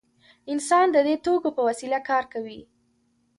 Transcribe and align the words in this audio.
انسان 0.51 0.85
د 0.91 0.97
دې 1.07 1.15
توکو 1.25 1.49
په 1.57 1.61
وسیله 1.69 1.99
کار 2.09 2.23
کوي. 2.33 2.61